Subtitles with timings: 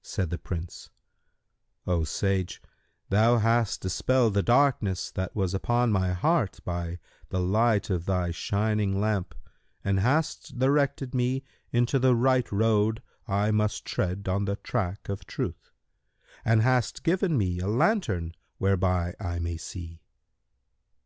[0.00, 0.88] Said the Prince,
[1.86, 2.62] "O sage,
[3.10, 6.98] thou hast dispelled the darkness that was upon my heart by
[7.28, 9.34] the light of thy shining lamp
[9.84, 15.26] and hast directed me into the right road I must tread on the track of
[15.26, 15.70] Truth
[16.46, 20.00] and hast given me a lantern whereby I may see."